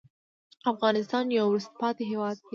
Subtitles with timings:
[0.71, 2.47] افغانستان یو وروسته پاتې هېواد دی.